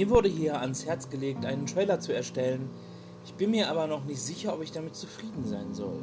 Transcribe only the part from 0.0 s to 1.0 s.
Mir wurde hier ans